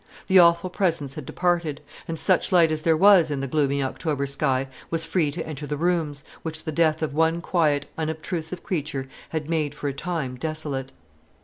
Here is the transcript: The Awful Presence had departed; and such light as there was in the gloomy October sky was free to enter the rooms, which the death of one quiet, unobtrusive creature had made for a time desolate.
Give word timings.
The 0.25 0.39
Awful 0.39 0.71
Presence 0.71 1.13
had 1.13 1.27
departed; 1.27 1.79
and 2.07 2.17
such 2.17 2.51
light 2.51 2.71
as 2.71 2.81
there 2.81 2.97
was 2.97 3.29
in 3.29 3.39
the 3.39 3.47
gloomy 3.47 3.83
October 3.83 4.25
sky 4.25 4.67
was 4.89 5.05
free 5.05 5.29
to 5.31 5.45
enter 5.45 5.67
the 5.67 5.77
rooms, 5.77 6.23
which 6.41 6.63
the 6.63 6.71
death 6.71 7.03
of 7.03 7.13
one 7.13 7.39
quiet, 7.39 7.85
unobtrusive 7.99 8.63
creature 8.63 9.07
had 9.29 9.47
made 9.47 9.75
for 9.75 9.87
a 9.89 9.93
time 9.93 10.37
desolate. 10.37 10.91